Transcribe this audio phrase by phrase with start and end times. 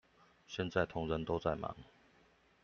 [0.47, 1.77] 現在同仁都還在忙